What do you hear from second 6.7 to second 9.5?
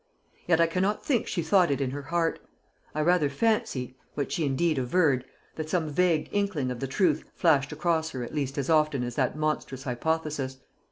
of the truth flashed across her at least as often as that